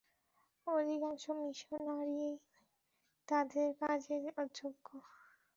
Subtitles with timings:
[0.67, 2.33] অধিকাংশ মিশনারীই
[3.27, 4.87] তাদের কাজের অযোগ্য।